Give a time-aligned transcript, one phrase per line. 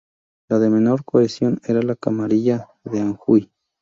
[0.49, 3.51] La de menor cohesión era la camarilla de Anhui.